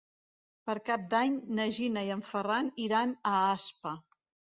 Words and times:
Per 0.69 0.73
Cap 0.85 1.03
d'Any 1.09 1.35
na 1.59 1.67
Gina 1.75 2.03
i 2.07 2.09
en 2.15 2.23
Ferran 2.29 2.71
iran 2.87 3.13
a 3.33 3.35
Aspa. 3.59 3.93